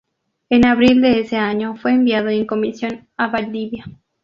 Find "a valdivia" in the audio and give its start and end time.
3.17-3.85